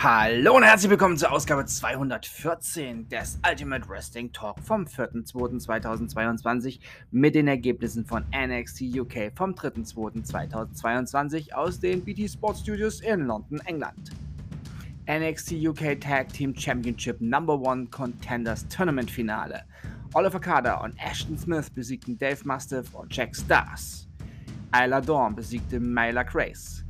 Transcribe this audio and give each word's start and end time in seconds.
Hallo 0.00 0.54
und 0.54 0.62
herzlich 0.62 0.90
willkommen 0.90 1.16
zur 1.16 1.32
Ausgabe 1.32 1.66
214 1.66 3.08
des 3.08 3.40
Ultimate 3.44 3.88
Wrestling 3.88 4.32
Talk 4.32 4.60
vom 4.60 4.84
4.2.2022 4.84 6.78
mit 7.10 7.34
den 7.34 7.48
Ergebnissen 7.48 8.06
von 8.06 8.24
NXT 8.32 8.96
UK 8.96 9.32
vom 9.34 9.54
3.2.2022 9.54 11.52
aus 11.52 11.80
den 11.80 12.04
BT 12.04 12.30
Sports 12.30 12.60
Studios 12.60 13.00
in 13.00 13.26
London, 13.26 13.58
England. 13.66 14.12
NXT 15.10 15.54
UK 15.66 16.00
Tag 16.00 16.32
Team 16.32 16.54
Championship 16.56 17.20
Number 17.20 17.60
One 17.60 17.86
Contenders 17.86 18.68
Tournament 18.68 19.10
Finale. 19.10 19.64
Oliver 20.14 20.38
Carter 20.38 20.80
und 20.80 20.94
Ashton 21.04 21.36
Smith 21.36 21.70
besiegten 21.70 22.16
Dave 22.16 22.38
Mastiff 22.44 22.94
und 22.94 23.12
Jack 23.12 23.34
Stars. 23.34 24.08
Isla 24.72 25.00
Dawn 25.00 25.34
besiegte 25.34 25.80
Myla 25.80 26.22
Grace. 26.22 26.84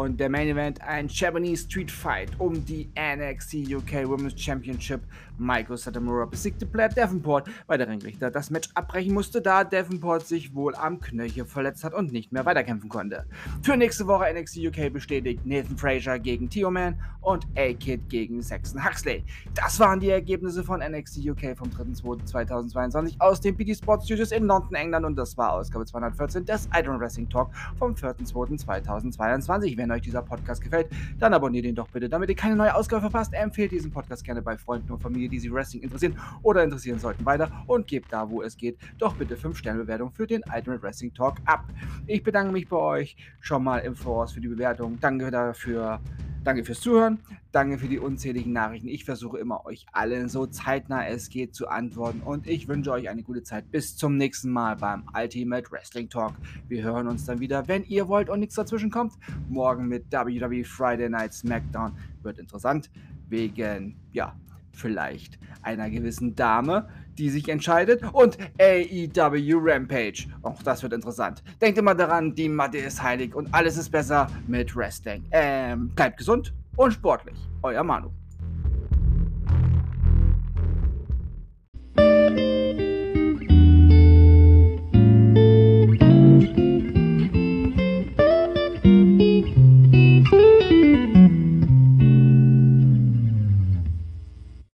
Und 0.00 0.18
der 0.18 0.30
Main 0.30 0.48
Event 0.48 0.80
ein 0.80 1.08
Japanese 1.08 1.64
Street 1.64 1.90
Fight 1.90 2.30
um 2.38 2.64
die 2.64 2.88
NXT 2.98 3.70
UK 3.70 4.08
Women's 4.08 4.40
Championship. 4.40 5.02
Michael 5.36 5.76
Satamura 5.76 6.24
besiegte 6.24 6.64
Blair 6.64 6.88
Davenport, 6.88 7.48
weil 7.66 7.78
der 7.78 7.88
Ringrichter 7.88 8.30
das 8.30 8.50
Match 8.50 8.70
abbrechen 8.74 9.12
musste, 9.12 9.40
da 9.42 9.64
Davenport 9.64 10.26
sich 10.26 10.54
wohl 10.54 10.74
am 10.74 11.00
Knöchel 11.00 11.44
verletzt 11.44 11.84
hat 11.84 11.94
und 11.94 12.12
nicht 12.12 12.32
mehr 12.32 12.44
weiterkämpfen 12.46 12.88
konnte. 12.88 13.26
Für 13.62 13.76
nächste 13.76 14.06
Woche 14.06 14.32
NXT 14.32 14.58
UK 14.68 14.92
bestätigt 14.92 15.44
Nathan 15.44 15.76
Frazier 15.76 16.18
gegen 16.18 16.48
Tio 16.48 16.70
Man 16.70 16.98
und 17.20 17.46
A-Kid 17.56 18.08
gegen 18.08 18.42
Saxon 18.42 18.84
Huxley. 18.84 19.24
Das 19.54 19.80
waren 19.80 20.00
die 20.00 20.10
Ergebnisse 20.10 20.64
von 20.64 20.80
NXT 20.80 21.26
UK 21.28 21.56
vom 21.56 21.68
3.2.2022 21.68 23.16
aus 23.18 23.40
den 23.40 23.56
BT 23.56 23.76
Sports 23.76 24.06
Studios 24.06 24.32
in 24.32 24.44
London, 24.44 24.74
England 24.74 25.04
und 25.04 25.16
das 25.16 25.36
war 25.36 25.52
Ausgabe 25.52 25.84
214 25.84 26.44
des 26.44 26.68
Iron 26.74 27.00
Wrestling 27.00 27.28
Talk 27.28 27.50
vom 27.78 27.92
4.2.2022. 27.92 29.76
Wenn 29.76 29.89
euch 29.92 30.02
dieser 30.02 30.22
Podcast 30.22 30.62
gefällt, 30.62 30.88
dann 31.18 31.34
abonniert 31.34 31.64
ihn 31.64 31.74
doch 31.74 31.88
bitte, 31.88 32.08
damit 32.08 32.28
ihr 32.28 32.36
keine 32.36 32.56
neue 32.56 32.74
Ausgabe 32.74 33.02
verpasst. 33.02 33.32
Empfehlt 33.34 33.72
diesen 33.72 33.90
Podcast 33.90 34.24
gerne 34.24 34.42
bei 34.42 34.56
Freunden 34.56 34.90
und 34.92 35.02
Familie, 35.02 35.28
die 35.28 35.38
sich 35.38 35.52
Wrestling 35.52 35.82
interessieren 35.82 36.18
oder 36.42 36.62
interessieren 36.62 36.98
sollten, 36.98 37.24
weiter 37.24 37.50
und 37.66 37.86
gebt 37.86 38.12
da, 38.12 38.28
wo 38.28 38.42
es 38.42 38.56
geht, 38.56 38.78
doch 38.98 39.14
bitte 39.14 39.36
5 39.36 39.56
Sterne 39.56 39.80
Bewertung 39.80 40.10
für 40.10 40.26
den 40.26 40.42
Ultimate 40.54 40.82
Wrestling 40.82 41.12
Talk 41.14 41.36
ab. 41.44 41.64
Ich 42.06 42.22
bedanke 42.22 42.52
mich 42.52 42.68
bei 42.68 42.76
euch 42.76 43.16
schon 43.40 43.64
mal 43.64 43.78
im 43.78 43.94
Voraus 43.94 44.32
für 44.32 44.40
die 44.40 44.48
Bewertung. 44.48 44.98
Danke 45.00 45.30
dafür. 45.30 46.00
Danke 46.42 46.64
fürs 46.64 46.80
Zuhören, 46.80 47.18
danke 47.52 47.76
für 47.76 47.86
die 47.86 47.98
unzähligen 47.98 48.54
Nachrichten. 48.54 48.88
Ich 48.88 49.04
versuche 49.04 49.38
immer, 49.38 49.66
euch 49.66 49.84
allen 49.92 50.30
so 50.30 50.46
zeitnah 50.46 51.06
es 51.06 51.28
geht 51.28 51.54
zu 51.54 51.68
antworten 51.68 52.22
und 52.22 52.46
ich 52.46 52.66
wünsche 52.66 52.92
euch 52.92 53.10
eine 53.10 53.22
gute 53.22 53.42
Zeit. 53.42 53.70
Bis 53.70 53.94
zum 53.94 54.16
nächsten 54.16 54.50
Mal 54.50 54.76
beim 54.76 55.04
Ultimate 55.14 55.70
Wrestling 55.70 56.08
Talk. 56.08 56.32
Wir 56.66 56.82
hören 56.82 57.08
uns 57.08 57.26
dann 57.26 57.40
wieder, 57.40 57.68
wenn 57.68 57.84
ihr 57.84 58.08
wollt 58.08 58.30
und 58.30 58.40
nichts 58.40 58.54
dazwischen 58.54 58.90
kommt. 58.90 59.12
Morgen 59.50 59.86
mit 59.86 60.10
WWE 60.10 60.64
Friday 60.64 61.10
Night 61.10 61.34
SmackDown 61.34 61.92
wird 62.22 62.38
interessant, 62.38 62.90
wegen, 63.28 63.96
ja, 64.12 64.34
vielleicht 64.72 65.38
einer 65.62 65.90
gewissen 65.90 66.34
Dame, 66.34 66.88
die 67.18 67.30
sich 67.30 67.48
entscheidet 67.48 68.02
und 68.12 68.38
AEW 68.58 69.58
Rampage. 69.60 70.26
Auch 70.42 70.62
das 70.62 70.82
wird 70.82 70.92
interessant. 70.92 71.42
Denkt 71.60 71.78
immer 71.78 71.94
daran, 71.94 72.34
die 72.34 72.48
Matte 72.48 72.78
ist 72.78 73.02
heilig 73.02 73.34
und 73.34 73.52
alles 73.52 73.76
ist 73.76 73.90
besser 73.90 74.26
mit 74.46 74.74
Wrestling. 74.74 75.24
Ähm, 75.30 75.88
bleibt 75.90 76.18
gesund 76.18 76.54
und 76.76 76.92
sportlich. 76.92 77.36
Euer 77.62 77.84
Manu. 77.84 78.10